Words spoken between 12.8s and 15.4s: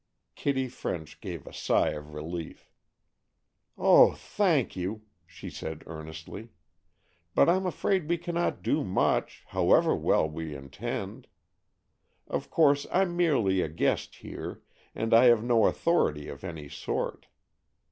I'm merely a guest here, and I